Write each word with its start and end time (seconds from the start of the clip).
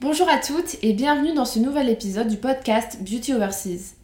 Bonjour 0.00 0.28
à 0.28 0.38
toutes 0.38 0.76
et 0.82 0.92
bienvenue 0.92 1.32
dans 1.34 1.44
ce 1.44 1.58
nouvel 1.58 1.88
épisode 1.88 2.28
du 2.28 2.36
podcast 2.36 2.98
Beauty 3.00 3.32
Overseas. 3.32 3.94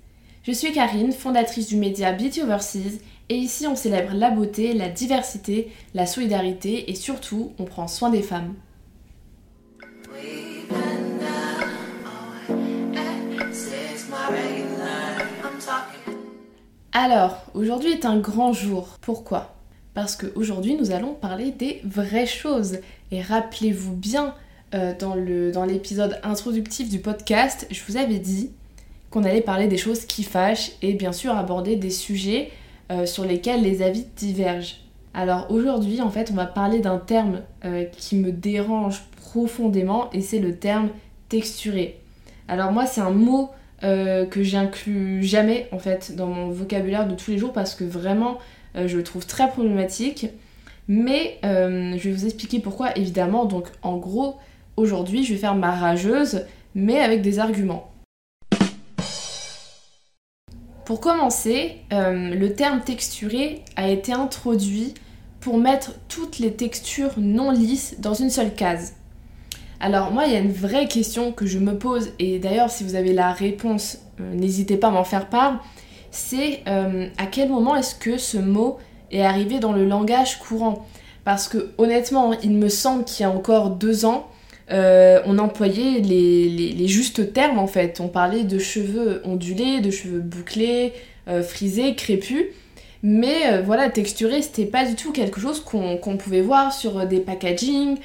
Je 0.44 0.52
suis 0.52 0.72
Karine, 0.72 1.12
fondatrice 1.12 1.68
du 1.68 1.76
média 1.76 2.12
Beauty 2.12 2.42
Overseas 2.42 3.00
et 3.28 3.36
ici 3.36 3.66
on 3.66 3.76
célèbre 3.76 4.14
la 4.14 4.30
beauté, 4.30 4.72
la 4.72 4.88
diversité, 4.88 5.70
la 5.94 6.06
solidarité 6.06 6.90
et 6.90 6.94
surtout 6.94 7.52
on 7.58 7.64
prend 7.64 7.88
soin 7.88 8.08
des 8.08 8.22
femmes. 8.22 8.54
Alors, 16.92 17.44
aujourd'hui 17.54 17.92
est 17.92 18.04
un 18.04 18.18
grand 18.18 18.52
jour. 18.52 18.96
Pourquoi? 19.00 19.54
Parce 19.94 20.16
qu'aujourd'hui 20.16 20.76
nous 20.76 20.92
allons 20.92 21.14
parler 21.14 21.50
des 21.50 21.80
vraies 21.84 22.26
choses. 22.26 22.78
Et 23.10 23.20
rappelez-vous 23.20 23.94
bien, 23.94 24.34
euh, 24.72 24.94
dans 24.96 25.64
l'épisode 25.64 26.20
introductif 26.22 26.88
du 26.88 27.00
podcast, 27.00 27.66
je 27.72 27.80
vous 27.88 27.96
avais 27.96 28.20
dit 28.20 28.50
qu'on 29.10 29.24
allait 29.24 29.40
parler 29.40 29.66
des 29.66 29.76
choses 29.76 30.04
qui 30.04 30.22
fâchent 30.22 30.70
et 30.80 30.92
bien 30.92 31.10
sûr 31.10 31.36
aborder 31.36 31.74
des 31.74 31.90
sujets 31.90 32.52
euh, 32.92 33.04
sur 33.04 33.24
lesquels 33.24 33.62
les 33.62 33.82
avis 33.82 34.06
divergent. 34.14 34.76
Alors 35.12 35.50
aujourd'hui, 35.50 36.00
en 36.00 36.10
fait, 36.10 36.30
on 36.30 36.34
va 36.34 36.46
parler 36.46 36.78
d'un 36.78 36.98
terme 36.98 37.40
euh, 37.64 37.84
qui 37.84 38.14
me 38.14 38.30
dérange 38.30 39.02
profondément 39.16 40.08
et 40.12 40.20
c'est 40.20 40.38
le 40.38 40.54
terme 40.54 40.90
texturé. 41.28 41.98
Alors 42.46 42.70
moi, 42.70 42.86
c'est 42.86 43.00
un 43.00 43.10
mot 43.10 43.50
que 43.82 44.42
j'inclus 44.42 45.24
jamais 45.24 45.66
en 45.72 45.78
fait 45.78 46.14
dans 46.14 46.26
mon 46.26 46.50
vocabulaire 46.50 47.08
de 47.08 47.14
tous 47.14 47.30
les 47.30 47.38
jours 47.38 47.54
parce 47.54 47.74
que 47.74 47.82
vraiment, 47.82 48.36
je 48.74 48.94
le 48.94 49.02
trouve 49.02 49.24
très 49.24 49.48
problématique. 49.48 50.26
Mais 50.86 51.38
je 51.42 51.96
vais 51.96 52.12
vous 52.12 52.26
expliquer 52.26 52.60
pourquoi, 52.60 52.94
évidemment. 52.98 53.46
Donc 53.46 53.68
en 53.82 53.96
gros, 53.96 54.36
Aujourd'hui, 54.80 55.24
je 55.24 55.34
vais 55.34 55.38
faire 55.38 55.54
ma 55.54 55.72
rageuse, 55.72 56.46
mais 56.74 57.00
avec 57.00 57.20
des 57.20 57.38
arguments. 57.38 57.92
Pour 60.86 61.00
commencer, 61.02 61.76
euh, 61.92 62.34
le 62.34 62.54
terme 62.54 62.80
texturé 62.80 63.62
a 63.76 63.90
été 63.90 64.14
introduit 64.14 64.94
pour 65.40 65.58
mettre 65.58 65.92
toutes 66.08 66.38
les 66.38 66.54
textures 66.54 67.12
non 67.18 67.50
lisses 67.50 67.96
dans 67.98 68.14
une 68.14 68.30
seule 68.30 68.54
case. 68.54 68.94
Alors 69.80 70.12
moi, 70.12 70.24
il 70.24 70.32
y 70.32 70.36
a 70.36 70.38
une 70.38 70.50
vraie 70.50 70.88
question 70.88 71.32
que 71.32 71.44
je 71.44 71.58
me 71.58 71.76
pose, 71.76 72.12
et 72.18 72.38
d'ailleurs 72.38 72.70
si 72.70 72.82
vous 72.82 72.94
avez 72.94 73.12
la 73.12 73.32
réponse, 73.32 73.98
euh, 74.18 74.32
n'hésitez 74.32 74.78
pas 74.78 74.88
à 74.88 74.92
m'en 74.92 75.04
faire 75.04 75.28
part, 75.28 75.62
c'est 76.10 76.62
euh, 76.68 77.06
à 77.18 77.26
quel 77.26 77.50
moment 77.50 77.76
est-ce 77.76 77.94
que 77.94 78.16
ce 78.16 78.38
mot 78.38 78.78
est 79.10 79.20
arrivé 79.20 79.58
dans 79.58 79.74
le 79.74 79.84
langage 79.84 80.38
courant? 80.38 80.86
Parce 81.24 81.48
que 81.48 81.72
honnêtement, 81.76 82.32
il 82.42 82.52
me 82.52 82.70
semble 82.70 83.04
qu'il 83.04 83.24
y 83.24 83.26
a 83.26 83.30
encore 83.30 83.68
deux 83.68 84.06
ans, 84.06 84.26
euh, 84.72 85.20
on 85.26 85.38
employait 85.38 86.00
les, 86.00 86.88
justes 86.88 87.32
termes 87.32 87.58
en 87.58 87.66
fait. 87.66 88.00
On 88.00 88.08
parlait 88.08 88.44
de 88.44 88.58
cheveux 88.58 89.22
ondulés, 89.24 89.80
de 89.80 89.90
cheveux 89.90 90.20
bouclés, 90.20 90.92
euh, 91.28 91.42
frisés, 91.42 91.94
crépus. 91.94 92.46
Mais 93.02 93.52
euh, 93.52 93.62
voilà, 93.62 93.88
texturé, 93.90 94.42
c'était 94.42 94.66
pas 94.66 94.84
du 94.84 94.94
tout 94.94 95.12
quelque 95.12 95.40
chose 95.40 95.60
qu'on 95.60 96.16
pouvait 96.18 96.42
voir 96.42 96.72
sur 96.72 97.06
des 97.06 97.18
packaging, 97.18 97.96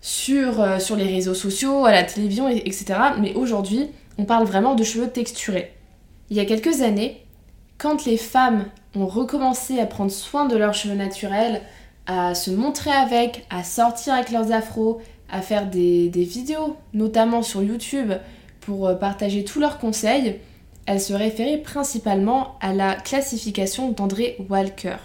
sur, 0.00 0.80
sur 0.80 0.96
les 0.96 1.04
réseaux 1.04 1.34
sociaux, 1.34 1.84
à 1.84 1.90
la 1.90 2.04
télévision, 2.04 2.48
etc. 2.48 2.94
Mais 3.20 3.34
aujourd'hui, 3.34 3.88
on 4.18 4.24
parle 4.24 4.46
vraiment 4.46 4.74
de 4.74 4.84
cheveux 4.84 5.08
texturés. 5.08 5.72
Il 6.30 6.36
y 6.36 6.40
a 6.40 6.44
quelques 6.44 6.82
années, 6.82 7.24
quand 7.78 8.04
les 8.04 8.16
femmes 8.16 8.66
ont 8.94 9.06
recommencé 9.06 9.80
à 9.80 9.86
prendre 9.86 10.12
soin 10.12 10.46
de 10.46 10.56
leurs 10.56 10.74
cheveux 10.74 10.94
naturels, 10.94 11.60
à 12.06 12.34
se 12.36 12.50
montrer 12.52 12.92
avec, 12.92 13.44
à 13.50 13.64
sortir 13.64 14.14
avec 14.14 14.30
leurs 14.30 14.52
afros, 14.52 15.00
à 15.28 15.42
faire 15.42 15.68
des, 15.68 16.08
vidéos, 16.08 16.76
notamment 16.94 17.42
sur 17.42 17.62
YouTube, 17.62 18.12
pour 18.60 18.88
euh, 18.88 18.94
partager 18.94 19.44
tous 19.44 19.60
leurs 19.60 19.78
conseils, 19.78 20.36
elle 20.86 21.00
se 21.00 21.12
référait 21.12 21.58
principalement 21.58 22.56
à 22.60 22.72
la 22.72 22.94
classification 22.94 23.90
d'André 23.90 24.36
Walker. 24.48 24.96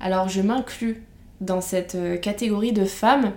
Alors 0.00 0.28
je 0.28 0.40
m'inclus 0.40 1.02
dans 1.40 1.60
cette 1.60 1.96
euh, 1.96 2.16
catégorie 2.16 2.72
de 2.72 2.84
femmes, 2.84 3.32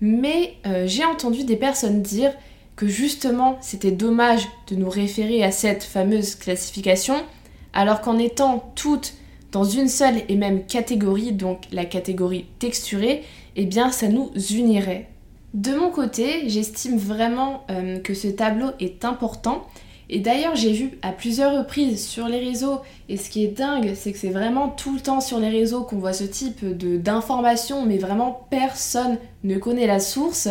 mais 0.00 0.54
euh, 0.66 0.86
j'ai 0.86 1.04
entendu 1.04 1.44
des 1.44 1.56
personnes 1.56 2.02
dire 2.02 2.32
que 2.76 2.86
justement 2.86 3.58
c'était 3.60 3.92
dommage 3.92 4.48
de 4.68 4.76
nous 4.76 4.88
référer 4.88 5.44
à 5.44 5.52
cette 5.52 5.84
fameuse 5.84 6.34
classification, 6.34 7.16
alors 7.74 8.00
qu'en 8.00 8.18
étant 8.18 8.72
toutes 8.74 9.14
dans 9.52 9.64
une 9.64 9.88
seule 9.88 10.22
et 10.28 10.36
même 10.36 10.64
catégorie, 10.64 11.32
donc 11.32 11.64
la 11.72 11.84
catégorie 11.84 12.46
texturée, 12.58 13.22
eh 13.54 13.66
bien 13.66 13.90
ça 13.92 14.08
nous 14.08 14.30
unirait. 14.50 15.11
De 15.54 15.74
mon 15.74 15.90
côté, 15.90 16.48
j'estime 16.48 16.96
vraiment 16.96 17.64
euh, 17.70 17.98
que 17.98 18.14
ce 18.14 18.28
tableau 18.28 18.70
est 18.80 19.04
important. 19.04 19.66
Et 20.08 20.18
d'ailleurs, 20.18 20.56
j'ai 20.56 20.72
vu 20.72 20.98
à 21.02 21.12
plusieurs 21.12 21.56
reprises 21.56 22.06
sur 22.06 22.28
les 22.28 22.38
réseaux, 22.38 22.80
et 23.08 23.16
ce 23.16 23.30
qui 23.30 23.44
est 23.44 23.48
dingue, 23.48 23.92
c'est 23.94 24.12
que 24.12 24.18
c'est 24.18 24.30
vraiment 24.30 24.68
tout 24.68 24.94
le 24.94 25.00
temps 25.00 25.20
sur 25.20 25.38
les 25.38 25.48
réseaux 25.48 25.82
qu'on 25.82 25.96
voit 25.96 26.12
ce 26.12 26.24
type 26.24 26.64
d'informations, 26.76 27.86
mais 27.86 27.98
vraiment 27.98 28.46
personne 28.50 29.18
ne 29.44 29.56
connaît 29.56 29.86
la 29.86 30.00
source, 30.00 30.48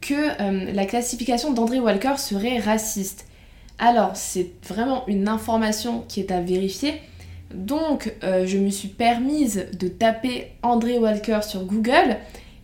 que 0.00 0.14
euh, 0.14 0.72
la 0.72 0.86
classification 0.86 1.52
d'André 1.52 1.80
Walker 1.80 2.14
serait 2.16 2.58
raciste. 2.58 3.26
Alors, 3.78 4.16
c'est 4.16 4.52
vraiment 4.66 5.06
une 5.08 5.28
information 5.28 6.04
qui 6.08 6.20
est 6.20 6.30
à 6.30 6.40
vérifier. 6.40 6.94
Donc, 7.54 8.14
euh, 8.24 8.46
je 8.46 8.58
me 8.58 8.70
suis 8.70 8.88
permise 8.88 9.66
de 9.78 9.88
taper 9.88 10.52
André 10.62 10.98
Walker 10.98 11.40
sur 11.42 11.64
Google 11.64 12.16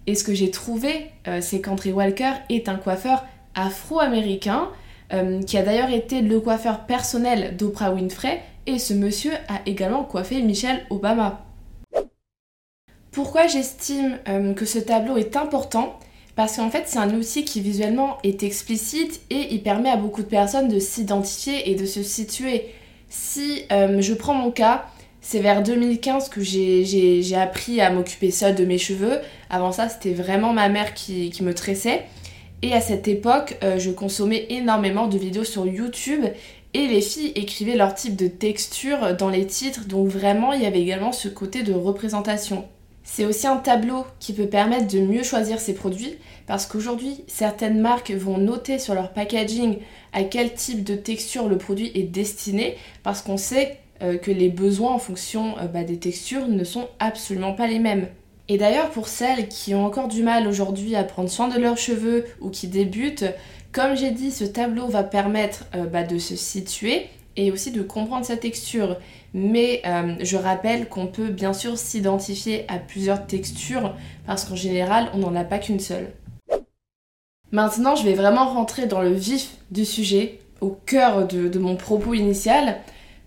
et 0.07 0.15
ce 0.15 0.25
que 0.25 0.35
j'ai 0.35 0.51
trouvé, 0.51 1.11
euh, 1.29 1.39
c'est 1.41 1.61
qu'André 1.61 1.93
Walker 1.93 2.33
est 2.49 2.69
un 2.69 2.77
coiffeur 2.77 3.25
afro-américain 3.55 4.69
euh, 5.13 5.43
qui 5.43 5.57
a 5.59 5.63
d'ailleurs 5.63 5.91
été 5.91 6.23
le 6.23 6.41
coiffeur 6.41 6.87
personnel 6.87 7.57
d'Oprah 7.57 7.93
Winfrey 7.93 8.43
et 8.67 8.79
ce 8.79 8.95
monsieur 8.95 9.33
a 9.49 9.61
également 9.67 10.05
coiffé 10.05 10.43
Michelle 10.43 10.85
Obama. 10.91 11.45
Pourquoi 13.13 13.47
j'estime 13.47 14.19
euh, 14.29 14.55
que 14.55 14.65
ce 14.65 14.79
tableau 14.79 15.17
est 15.17 15.37
important? 15.37 15.99
Parce 16.35 16.57
qu'en 16.57 16.71
fait 16.71 16.85
c'est 16.87 16.99
un 16.99 17.15
outil 17.15 17.45
qui 17.45 17.61
visuellement 17.61 18.19
est 18.25 18.43
explicite 18.43 19.21
et 19.31 19.55
il 19.55 19.63
permet 19.63 19.91
à 19.91 19.97
beaucoup 19.97 20.23
de 20.23 20.29
personnes 20.29 20.69
de 20.69 20.79
s'identifier 20.79 21.71
et 21.71 21.75
de 21.75 21.85
se 21.85 22.03
situer. 22.03 22.71
Si 23.11 23.67
je 23.71 24.15
prends 24.15 24.33
mon 24.33 24.51
cas, 24.51 24.87
c'est 25.23 25.39
vers 25.39 25.63
2015 25.63 26.29
que 26.29 26.43
j'ai 26.43 27.37
appris 27.37 27.81
à 27.81 27.91
m'occuper 27.91 28.33
seule 28.33 28.57
de 28.57 28.65
mes 28.65 28.77
cheveux. 28.77 29.21
Avant 29.49 29.71
ça, 29.71 29.89
c'était 29.89 30.13
vraiment 30.13 30.53
ma 30.53 30.69
mère 30.69 30.95
qui, 30.95 31.33
me 31.41 31.55
tressait. 31.55 32.05
Et 32.61 32.75
à 32.75 32.81
cette 32.81 33.09
époque, 33.09 33.57
euh, 33.63 33.79
je 33.79 33.91
consommais 33.91 34.47
énormément 34.51 35.07
de 35.09 35.19
vidéos 35.19 35.45
sur 35.45 35.67
YouTube 35.67 36.25
et 36.75 36.87
les 36.87 37.01
filles 37.01 37.33
écrivaient 37.35 37.77
leur 37.77 37.95
type 37.95 38.17
de 38.17 38.29
texture 38.29 39.17
dans 39.17 39.29
les 39.29 39.47
titres, 39.47 39.85
donc 39.87 40.09
vraiment 40.09 40.53
il 40.53 40.63
y 40.63 40.67
avait 40.67 40.81
également 40.81 41.13
ce 41.13 41.29
côté 41.29 41.63
de 41.63 41.73
représentation. 41.73 42.65
C'est 43.05 43.25
aussi 43.25 43.47
un 43.47 43.57
tableau 43.57 44.07
qui 44.21 44.33
peut 44.33 44.47
permettre 44.47 44.87
de 44.87 45.01
mieux 45.01 45.25
choisir 45.25 45.59
ses 45.59 45.75
produits 45.75 46.15
parce 46.47 46.67
qu'aujourd'hui 46.67 47.25
certaines 47.27 47.81
marques 47.81 48.13
vont 48.13 48.39
noter 48.39 48.79
sur 48.79 48.95
leur 48.95 49.13
packaging 49.13 49.79
à 50.13 50.23
quel 50.23 50.55
type 50.55 50.85
de 50.85 50.95
texture 50.95 51.49
le 51.49 51.59
produit 51.59 51.91
est 51.95 52.05
destiné 52.05 52.77
parce 53.03 53.23
qu'on 53.23 53.37
sait 53.37 53.79
euh, 54.03 54.17
que 54.19 54.33
les 54.33 54.49
besoins 54.49 54.95
en 54.95 54.99
fonction 54.99 55.57
euh, 55.59 55.67
bah, 55.67 55.85
des 55.85 55.97
textures 55.97 56.49
ne 56.49 56.65
sont 56.65 56.89
absolument 56.99 57.53
pas 57.53 57.69
les 57.69 57.79
mêmes. 57.79 58.09
Et 58.49 58.59
d'ailleurs 58.59 58.91
pour 58.91 59.07
celles 59.07 59.47
qui 59.47 59.77
ont 59.77 59.87
encore 59.87 60.09
du 60.09 60.25
mal 60.25 60.49
aujourd'hui 60.49 60.97
à 60.97 61.05
prendre 61.05 61.31
soin 61.31 61.47
de 61.47 61.61
leurs 61.61 61.79
cheveux 61.79 62.25
ou 62.41 62.51
qui 62.51 62.67
débutent, 62.67 63.25
comme 63.71 63.97
j'ai 63.97 64.11
dit, 64.11 64.33
ce 64.33 64.45
tableau 64.45 64.89
va 64.89 65.05
permettre 65.05 65.67
euh, 65.77 65.87
bah, 65.87 66.03
de 66.03 66.19
se 66.19 66.35
situer 66.35 67.07
et 67.37 67.53
aussi 67.53 67.71
de 67.71 67.81
comprendre 67.81 68.25
sa 68.25 68.37
texture. 68.37 68.97
Mais 69.35 69.81
je 70.21 70.37
rappelle 70.37 70.87
qu'on 70.91 71.07
peut 71.07 71.29
bien 71.29 71.55
sûr 71.55 71.79
s'identifier 71.79 72.67
à 72.69 72.77
plusieurs 72.77 73.27
textures 73.27 73.95
parce 74.27 74.45
qu'en 74.45 74.57
général 74.57 75.09
on 75.15 75.19
n'en 75.19 75.35
a 75.35 75.45
pas 75.45 75.59
qu'une 75.59 75.81
seule. 75.81 76.13
Maintenant 77.51 77.97
je 77.97 78.05
vais 78.05 78.13
vraiment 78.13 78.53
rentrer 78.53 78.85
dans 78.85 79.01
le 79.01 79.15
vif 79.15 79.57
du 79.71 79.87
sujet, 79.87 80.41
au 80.61 80.77
cœur 80.85 81.27
de 81.27 81.59
mon 81.59 81.77
propos 81.77 82.13
initial 82.13 82.77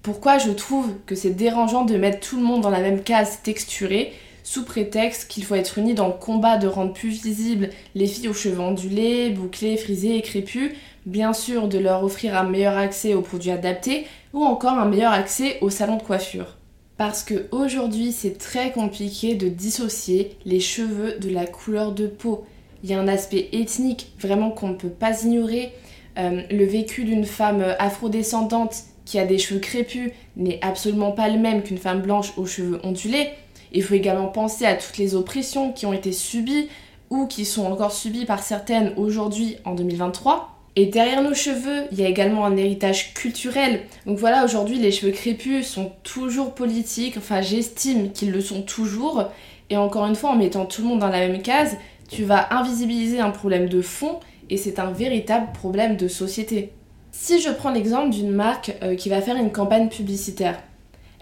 pourquoi 0.06 0.38
je 0.38 0.52
trouve 0.52 0.94
que 1.08 1.16
c'est 1.16 1.32
dérangeant 1.32 1.84
de 1.84 1.98
mettre 1.98 2.20
tout 2.20 2.38
le 2.38 2.44
monde 2.44 2.62
dans 2.62 2.70
la 2.70 2.80
même 2.80 3.02
case 3.02 3.40
texturée 3.42 4.14
sous 4.44 4.64
prétexte 4.64 5.28
qu'il 5.28 5.44
faut 5.44 5.56
être 5.56 5.80
uni 5.80 5.96
dans 5.96 6.06
le 6.06 6.14
combat 6.14 6.60
de 6.60 6.68
rendre 6.68 6.94
plus 6.94 7.24
visibles 7.24 7.72
les 7.96 8.06
filles 8.06 8.28
aux 8.28 8.34
cheveux 8.34 8.60
ondulés, 8.60 9.32
bouclés, 9.32 9.78
frisés 9.78 10.16
et 10.16 10.22
crépus, 10.22 10.74
bien 11.08 11.34
sûr 11.34 11.68
de 11.68 11.80
leur 11.80 12.04
offrir 12.04 12.38
un 12.38 12.44
meilleur 12.44 12.78
accès 12.78 13.16
aux 13.16 13.24
produits 13.24 13.50
adaptés 13.50 14.06
ou 14.32 14.44
encore 14.44 14.74
un 14.74 14.86
meilleur 14.86 15.12
accès 15.12 15.58
au 15.62 15.72
salon 15.72 15.98
de 15.98 16.04
coiffure. 16.04 16.58
Parce 16.98 17.24
que 17.24 17.48
aujourd'hui 17.50 18.12
c'est 18.12 18.38
très 18.38 18.72
compliqué 18.72 19.34
de 19.34 19.50
dissocier 19.50 20.38
les 20.46 20.60
cheveux 20.60 21.18
de 21.18 21.32
la 21.32 21.48
couleur 21.48 21.94
de 21.94 22.06
peau. 22.06 22.46
Il 22.84 22.92
y 22.92 22.94
a 22.94 23.00
un 23.00 23.08
aspect 23.08 23.50
ethnique 23.54 24.12
vraiment 24.20 24.52
qu'on 24.52 24.68
ne 24.68 24.76
peut 24.76 24.88
pas 24.88 25.24
ignorer. 25.24 25.74
Euh, 26.20 26.44
le 26.52 26.64
vécu 26.64 27.06
d'une 27.06 27.26
femme 27.26 27.66
afrodescendante 27.80 28.84
qui 29.06 29.20
a 29.20 29.26
des 29.26 29.38
cheveux 29.38 29.60
crépus 29.60 30.12
n'est 30.36 30.60
absolument 30.62 31.12
pas 31.12 31.30
le 31.30 31.40
même 31.40 31.64
qu'une 31.64 31.78
femme 31.78 32.02
blanche 32.02 32.34
aux 32.38 32.46
cheveux 32.46 32.80
ondulés. 32.84 33.30
Il 33.72 33.84
faut 33.84 33.94
également 33.94 34.28
penser 34.28 34.66
à 34.66 34.76
toutes 34.76 34.98
les 34.98 35.16
oppressions 35.16 35.72
qui 35.72 35.86
ont 35.86 35.94
été 35.94 36.12
subies, 36.12 36.68
ou 37.10 37.28
qui 37.28 37.46
sont 37.46 37.66
encore 37.66 37.92
subies 37.92 38.26
par 38.26 38.42
certaines 38.42 38.94
aujourd'hui 38.98 39.58
en 39.66 39.76
2023. 39.76 40.52
Et 40.78 40.88
derrière 40.88 41.22
nos 41.22 41.34
cheveux, 41.34 41.86
il 41.92 42.00
y 42.00 42.04
a 42.04 42.10
également 42.10 42.46
un 42.46 42.58
héritage 42.58 43.14
culturel. 43.14 43.82
Donc 44.06 44.18
voilà, 44.18 44.44
aujourd'hui, 44.44 44.78
les 44.78 44.92
cheveux 44.92 45.14
crépus 45.14 45.66
sont 45.66 45.94
toujours 46.04 46.54
politiques, 46.54 47.16
enfin 47.18 47.42
j'estime 47.42 48.12
qu'ils 48.12 48.32
le 48.32 48.42
sont 48.42 48.62
toujours. 48.62 49.26
Et 49.70 49.78
encore 49.78 50.06
une 50.06 50.16
fois, 50.16 50.32
en 50.32 50.36
mettant 50.36 50.66
tout 50.66 50.82
le 50.82 50.90
monde 50.90 51.00
dans 51.00 51.08
la 51.08 51.28
même 51.28 51.42
case, 51.42 51.78
tu 52.10 52.24
vas 52.24 52.54
invisibiliser 52.54 53.20
un 53.20 53.32
problème 53.32 53.70
de 53.70 53.82
fond 53.82 54.20
et 54.50 54.58
c'est 54.58 54.80
un 54.80 54.92
véritable 54.92 55.54
problème 55.54 55.96
de 55.96 56.08
société. 56.08 56.72
Si 57.18 57.40
je 57.40 57.50
prends 57.50 57.72
l'exemple 57.72 58.10
d'une 58.10 58.32
marque 58.32 58.76
euh, 58.84 58.96
qui 58.96 59.08
va 59.08 59.22
faire 59.22 59.38
une 59.38 59.52
campagne 59.52 59.88
publicitaire, 59.88 60.62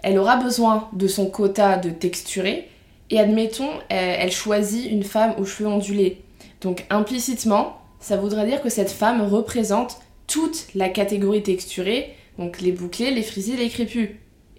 elle 0.02 0.18
aura 0.18 0.36
besoin 0.36 0.88
de 0.92 1.06
son 1.06 1.26
quota 1.26 1.76
de 1.76 1.88
texturé 1.88 2.68
et 3.10 3.20
admettons, 3.20 3.70
elle 3.88 4.32
choisit 4.32 4.90
une 4.90 5.04
femme 5.04 5.34
aux 5.38 5.44
cheveux 5.44 5.68
ondulés. 5.68 6.22
Donc 6.60 6.84
implicitement, 6.90 7.78
ça 8.00 8.16
voudrait 8.16 8.46
dire 8.46 8.60
que 8.60 8.68
cette 8.68 8.90
femme 8.90 9.22
représente 9.22 9.98
toute 10.26 10.66
la 10.74 10.88
catégorie 10.88 11.42
texturée, 11.42 12.14
donc 12.38 12.60
les 12.60 12.72
bouclés, 12.72 13.12
les 13.12 13.22
frisés, 13.22 13.56
les 13.56 13.68
crépus. 13.68 14.10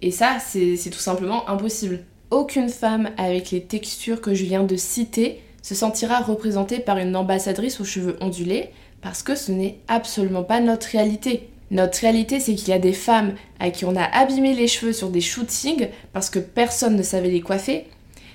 Et 0.02 0.10
ça, 0.10 0.38
c'est 0.40 0.90
tout 0.90 0.98
simplement 0.98 1.48
impossible. 1.48 2.04
Aucune 2.30 2.70
femme 2.70 3.10
avec 3.18 3.50
les 3.50 3.62
textures 3.62 4.20
que 4.20 4.34
je 4.34 4.44
viens 4.44 4.64
de 4.64 4.76
citer 4.76 5.42
se 5.62 5.74
sentira 5.74 6.20
représentée 6.20 6.78
par 6.78 6.98
une 6.98 7.14
ambassadrice 7.14 7.80
aux 7.80 7.84
cheveux 7.84 8.16
ondulés 8.20 8.70
parce 9.02 9.22
que 9.22 9.34
ce 9.34 9.52
n'est 9.52 9.78
absolument 9.88 10.44
pas 10.44 10.60
notre 10.60 10.88
réalité. 10.88 11.48
Notre 11.70 12.00
réalité, 12.00 12.38
c'est 12.38 12.54
qu'il 12.54 12.68
y 12.68 12.72
a 12.72 12.78
des 12.78 12.92
femmes 12.92 13.34
à 13.58 13.70
qui 13.70 13.84
on 13.84 13.96
a 13.96 14.04
abîmé 14.04 14.54
les 14.54 14.68
cheveux 14.68 14.92
sur 14.92 15.10
des 15.10 15.20
shootings 15.20 15.88
parce 16.12 16.30
que 16.30 16.38
personne 16.38 16.96
ne 16.96 17.02
savait 17.02 17.30
les 17.30 17.40
coiffer. 17.40 17.86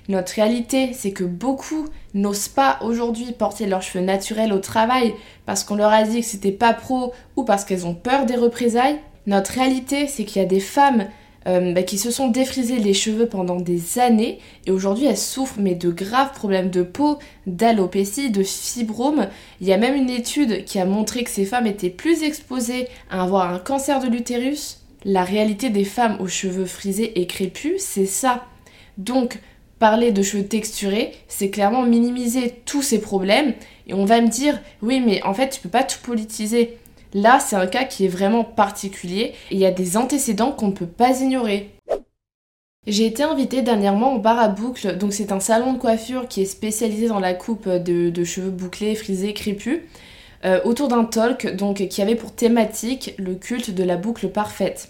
Notre 0.10 0.34
réalité, 0.34 0.92
c'est 0.94 1.12
que 1.12 1.24
beaucoup 1.24 1.88
n'osent 2.14 2.50
pas 2.50 2.80
aujourd'hui 2.82 3.32
porter 3.32 3.68
leurs 3.68 3.82
cheveux 3.82 4.04
naturels 4.04 4.52
au 4.52 4.60
travail 4.60 5.14
parce 5.46 5.64
qu'on 5.64 5.76
leur 5.76 5.92
a 5.92 6.04
dit 6.04 6.22
que 6.22 6.26
c'était 6.26 6.52
pas 6.52 6.74
pro 6.74 7.14
ou 7.36 7.44
parce 7.44 7.64
qu'elles 7.64 7.86
ont 7.86 7.94
peur 7.94 8.26
des 8.26 8.36
représailles. 8.36 9.00
Notre 9.28 9.52
réalité, 9.54 10.08
c'est 10.08 10.26
qu'il 10.26 10.42
y 10.42 10.46
a 10.46 10.48
des 10.48 10.60
femmes 10.60 11.06
euh, 11.48 11.74
bah, 11.74 11.84
qui 11.84 11.98
se 11.98 12.12
sont 12.12 12.28
défrisées 12.28 12.78
les 12.78 12.94
cheveux 12.94 13.28
pendant 13.28 13.56
des 13.56 13.98
années 13.98 14.40
et 14.68 14.72
aujourd'hui 14.72 15.06
elles 15.06 15.18
souffrent 15.18 15.60
mais 15.60 15.74
de 15.74 15.90
graves 15.90 16.34
problèmes 16.34 16.70
de 16.70 16.84
peau, 16.84 17.18
d'alopécie, 17.48 18.30
de 18.30 18.44
fibrome. 18.44 19.28
Il 19.60 19.68
y 19.68 19.74
a 19.74 19.78
même 19.78 19.96
une 19.96 20.10
étude 20.10 20.66
qui 20.66 20.80
a 20.80 20.86
montré 20.86 21.24
que 21.24 21.32
ces 21.32 21.46
femmes 21.46 21.68
étaient 21.68 21.90
plus 21.90 22.24
exposées 22.24 22.88
à 23.10 23.24
avoir 23.24 23.52
un 23.52 23.60
cancer 23.60 24.00
de 24.00 24.08
l'utérus. 24.08 24.82
La 25.04 25.24
réalité 25.24 25.72
des 25.72 25.84
femmes 25.84 26.18
aux 26.20 26.28
cheveux 26.28 26.66
frisés 26.66 27.20
et 27.20 27.26
crépus, 27.26 27.82
c'est 27.82 28.06
ça. 28.06 28.46
Donc, 29.00 29.40
parler 29.80 30.12
de 30.12 30.22
cheveux 30.22 30.46
texturés, 30.46 31.12
c'est 31.28 31.50
clairement 31.50 31.82
minimiser 31.82 32.54
tous 32.66 32.84
ces 32.84 33.02
problèmes. 33.02 33.56
Et 33.88 33.96
on 33.96 34.06
va 34.06 34.22
me 34.22 34.28
dire, 34.28 34.60
oui, 34.84 35.02
mais 35.04 35.24
en 35.24 35.34
fait, 35.34 35.50
tu 35.50 35.60
peux 35.60 35.70
pas 35.70 35.84
tout 35.84 35.98
politiser. 36.04 36.78
Là, 37.14 37.40
c'est 37.40 37.56
un 37.56 37.68
cas 37.68 37.84
qui 37.84 38.06
est 38.06 38.10
vraiment 38.10 38.44
particulier 38.44 39.34
et 39.50 39.56
il 39.56 39.60
y 39.60 39.66
a 39.66 39.72
des 39.72 39.98
antécédents 39.98 40.52
qu'on 40.52 40.68
ne 40.68 40.74
peut 40.74 40.86
pas 40.86 41.22
ignorer. 41.22 41.72
J'ai 42.88 43.06
été 43.06 43.22
invitée 43.22 43.62
dernièrement 43.62 44.16
au 44.16 44.20
bar 44.20 44.40
à 44.40 44.48
boucles, 44.48 44.98
donc 44.98 45.14
c'est 45.14 45.32
un 45.32 45.40
salon 45.40 45.74
de 45.74 45.78
coiffure 45.78 46.28
qui 46.28 46.42
est 46.42 46.46
spécialisé 46.46 47.08
dans 47.08 47.20
la 47.20 47.36
coupe 47.36 47.70
de, 47.70 48.24
cheveux 48.24 48.50
bouclés, 48.50 48.96
frisés, 48.96 49.34
crépus, 49.34 49.82
euh, 50.46 50.60
autour 50.64 50.88
d'un 50.88 51.04
talk 51.04 51.56
donc 51.56 51.88
qui 51.88 52.02
avait 52.02 52.16
pour 52.16 52.34
thématique 52.34 53.14
le 53.20 53.36
culte 53.36 53.70
de 53.70 53.84
la 53.84 53.98
boucle 53.98 54.30
parfaite. 54.30 54.90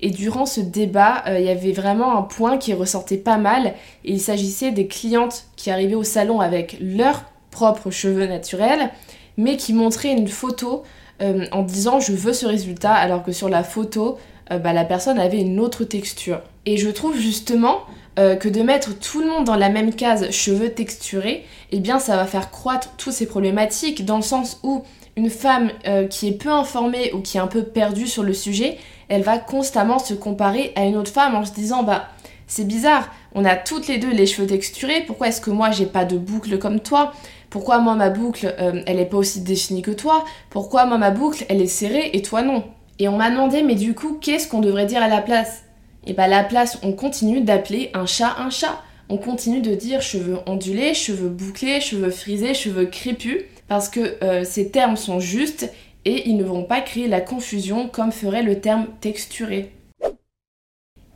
Et 0.00 0.10
durant 0.10 0.46
ce 0.46 0.60
débat, 0.60 1.24
euh, 1.26 1.40
il 1.40 1.46
y 1.46 1.48
avait 1.48 1.72
vraiment 1.72 2.16
un 2.16 2.22
point 2.22 2.58
qui 2.58 2.74
ressortait 2.74 3.16
pas 3.16 3.38
mal, 3.38 3.74
et 4.04 4.12
il 4.12 4.20
s'agissait 4.20 4.70
des 4.70 4.86
clientes 4.86 5.46
qui 5.56 5.70
arrivaient 5.70 5.94
au 5.96 6.04
salon 6.04 6.40
avec 6.40 6.76
leurs 6.80 7.24
propres 7.50 7.90
cheveux 7.90 8.26
naturels, 8.26 8.90
mais 9.36 9.56
qui 9.56 9.72
montraient 9.72 10.12
une 10.12 10.28
photo 10.28 10.84
euh, 11.22 11.46
en 11.52 11.62
disant 11.62 11.98
je 11.98 12.12
veux 12.12 12.32
ce 12.32 12.46
résultat 12.46 12.92
alors 12.92 13.22
que 13.22 13.32
sur 13.32 13.48
la 13.48 13.64
photo 13.64 14.18
euh, 14.52 14.58
bah, 14.58 14.72
la 14.72 14.84
personne 14.84 15.18
avait 15.18 15.40
une 15.40 15.60
autre 15.60 15.84
texture. 15.84 16.40
Et 16.66 16.76
je 16.76 16.90
trouve 16.90 17.16
justement 17.16 17.80
euh, 18.18 18.36
que 18.36 18.48
de 18.48 18.62
mettre 18.62 18.98
tout 18.98 19.20
le 19.20 19.26
monde 19.26 19.44
dans 19.44 19.56
la 19.56 19.70
même 19.70 19.94
case 19.94 20.30
cheveux 20.30 20.70
texturés, 20.70 21.44
eh 21.72 21.80
bien 21.80 21.98
ça 21.98 22.16
va 22.16 22.26
faire 22.26 22.50
croître 22.50 22.90
toutes 22.98 23.12
ces 23.12 23.26
problématiques 23.26 24.04
dans 24.04 24.16
le 24.16 24.22
sens 24.22 24.60
où 24.62 24.82
une 25.16 25.30
femme 25.30 25.70
qui 26.10 26.28
est 26.28 26.32
peu 26.32 26.50
informée 26.50 27.10
ou 27.14 27.22
qui 27.22 27.38
est 27.38 27.40
un 27.40 27.46
peu 27.46 27.62
perdue 27.62 28.06
sur 28.06 28.22
le 28.22 28.34
sujet, 28.34 28.76
elle 29.08 29.22
va 29.22 29.38
constamment 29.38 29.98
se 29.98 30.12
comparer 30.12 30.74
à 30.76 30.84
une 30.84 30.94
autre 30.94 31.10
femme 31.10 31.34
en 31.34 31.46
se 31.46 31.52
disant 31.52 31.82
bah 31.82 32.08
c'est 32.46 32.66
bizarre, 32.66 33.08
on 33.34 33.44
a 33.44 33.56
toutes 33.56 33.88
les 33.88 33.96
deux 33.98 34.10
les 34.10 34.26
cheveux 34.26 34.46
texturés, 34.46 35.04
pourquoi 35.06 35.28
est-ce 35.28 35.40
que 35.40 35.50
moi 35.50 35.70
j'ai 35.70 35.86
pas 35.86 36.04
de 36.04 36.18
boucle 36.18 36.58
comme 36.58 36.80
toi? 36.80 37.12
Pourquoi 37.50 37.78
moi 37.78 37.94
ma 37.94 38.10
boucle 38.10 38.54
euh, 38.58 38.82
elle 38.86 38.98
est 38.98 39.06
pas 39.06 39.16
aussi 39.16 39.40
définie 39.40 39.82
que 39.82 39.90
toi? 39.90 40.24
Pourquoi 40.50 40.86
moi 40.86 40.98
ma 40.98 41.10
boucle 41.10 41.44
elle 41.48 41.62
est 41.62 41.66
serrée 41.66 42.10
et 42.12 42.22
toi 42.22 42.42
non? 42.42 42.64
Et 42.98 43.08
on 43.08 43.16
m'a 43.16 43.30
demandé 43.30 43.62
mais 43.62 43.74
du 43.74 43.94
coup 43.94 44.18
qu'est-ce 44.20 44.48
qu'on 44.48 44.60
devrait 44.60 44.86
dire 44.86 45.02
à 45.02 45.08
la 45.08 45.20
place? 45.20 45.64
Et 46.06 46.12
bah 46.12 46.24
à 46.24 46.28
la 46.28 46.44
place 46.44 46.78
on 46.82 46.92
continue 46.92 47.40
d'appeler 47.40 47.90
un 47.94 48.06
chat 48.06 48.36
un 48.38 48.50
chat. 48.50 48.82
On 49.08 49.18
continue 49.18 49.60
de 49.60 49.74
dire 49.74 50.02
cheveux 50.02 50.38
ondulés, 50.46 50.92
cheveux 50.92 51.28
bouclés, 51.28 51.80
cheveux 51.80 52.10
frisés, 52.10 52.54
cheveux 52.54 52.86
crépus 52.86 53.44
parce 53.68 53.88
que 53.88 54.16
euh, 54.24 54.42
ces 54.44 54.70
termes 54.70 54.96
sont 54.96 55.20
justes 55.20 55.70
et 56.04 56.28
ils 56.28 56.36
ne 56.36 56.44
vont 56.44 56.64
pas 56.64 56.80
créer 56.80 57.06
la 57.06 57.20
confusion 57.20 57.88
comme 57.88 58.12
ferait 58.12 58.42
le 58.42 58.60
terme 58.60 58.86
texturé. 59.00 59.72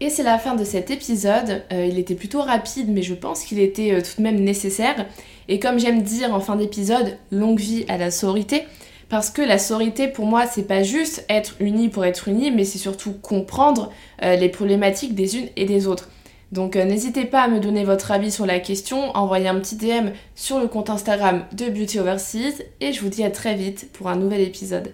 Et 0.00 0.10
c'est 0.10 0.22
la 0.22 0.38
fin 0.38 0.54
de 0.54 0.64
cet 0.64 0.90
épisode. 0.90 1.62
Euh, 1.72 1.86
il 1.86 1.98
était 1.98 2.14
plutôt 2.14 2.40
rapide, 2.40 2.88
mais 2.88 3.02
je 3.02 3.14
pense 3.14 3.44
qu'il 3.44 3.58
était 3.58 4.00
tout 4.02 4.16
de 4.18 4.22
même 4.22 4.40
nécessaire. 4.40 5.06
Et 5.48 5.58
comme 5.58 5.78
j'aime 5.78 6.02
dire 6.02 6.34
en 6.34 6.40
fin 6.40 6.56
d'épisode, 6.56 7.18
longue 7.30 7.60
vie 7.60 7.84
à 7.88 7.98
la 7.98 8.10
sororité. 8.10 8.64
Parce 9.10 9.28
que 9.28 9.42
la 9.42 9.58
sororité, 9.58 10.06
pour 10.06 10.24
moi, 10.24 10.46
c'est 10.46 10.68
pas 10.68 10.84
juste 10.84 11.26
être 11.28 11.56
unis 11.58 11.88
pour 11.88 12.04
être 12.04 12.28
unis, 12.28 12.52
mais 12.52 12.64
c'est 12.64 12.78
surtout 12.78 13.12
comprendre 13.12 13.92
euh, 14.22 14.36
les 14.36 14.48
problématiques 14.48 15.16
des 15.16 15.36
unes 15.36 15.48
et 15.56 15.66
des 15.66 15.88
autres. 15.88 16.08
Donc 16.52 16.76
euh, 16.76 16.84
n'hésitez 16.84 17.24
pas 17.24 17.42
à 17.42 17.48
me 17.48 17.60
donner 17.60 17.84
votre 17.84 18.12
avis 18.12 18.30
sur 18.30 18.46
la 18.46 18.60
question, 18.60 19.16
envoyez 19.16 19.48
un 19.48 19.58
petit 19.58 19.76
DM 19.76 20.10
sur 20.34 20.58
le 20.58 20.68
compte 20.68 20.90
Instagram 20.90 21.44
de 21.52 21.68
Beauty 21.68 21.98
Overseas 21.98 22.62
et 22.80 22.92
je 22.92 23.00
vous 23.00 23.08
dis 23.08 23.24
à 23.24 23.30
très 23.30 23.54
vite 23.54 23.90
pour 23.92 24.08
un 24.08 24.16
nouvel 24.16 24.40
épisode. 24.40 24.92